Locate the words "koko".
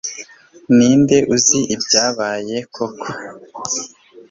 2.73-3.07